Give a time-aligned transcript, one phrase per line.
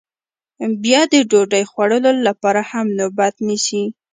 [0.83, 3.83] بیا د ډوډۍ خوړلو لپاره هم نوبت نیسي